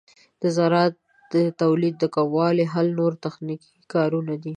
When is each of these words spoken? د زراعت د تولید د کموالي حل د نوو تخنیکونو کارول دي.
د 0.41 0.43
زراعت 0.57 0.93
د 1.33 1.35
تولید 1.61 1.95
د 1.99 2.03
کموالي 2.15 2.65
حل 2.73 2.87
د 2.93 2.97
نوو 2.97 3.21
تخنیکونو 3.25 3.83
کارول 3.93 4.27
دي. 4.43 4.49